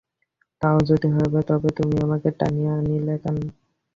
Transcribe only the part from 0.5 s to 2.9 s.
তাই যদি হইবে, তবে তুমি আমাকে টানিয়া